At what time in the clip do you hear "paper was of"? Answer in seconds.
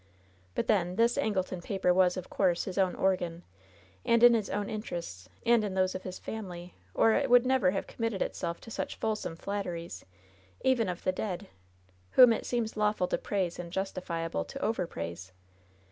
1.63-2.27